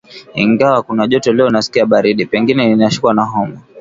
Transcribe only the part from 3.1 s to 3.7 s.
na homa.